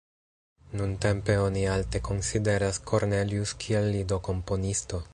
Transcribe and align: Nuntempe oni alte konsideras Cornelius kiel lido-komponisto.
Nuntempe 0.79 1.35
oni 1.41 1.65
alte 1.75 2.01
konsideras 2.09 2.81
Cornelius 2.93 3.57
kiel 3.65 3.91
lido-komponisto. 3.99 5.09